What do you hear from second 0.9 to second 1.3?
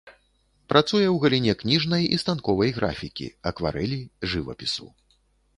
ў